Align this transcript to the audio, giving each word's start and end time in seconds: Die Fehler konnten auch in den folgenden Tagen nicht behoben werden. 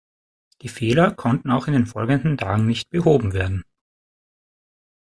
Die 0.63 0.67
Fehler 0.67 1.11
konnten 1.11 1.51
auch 1.51 1.67
in 1.67 1.73
den 1.73 1.85
folgenden 1.85 2.35
Tagen 2.35 2.65
nicht 2.65 2.89
behoben 2.89 3.33
werden. 3.33 3.63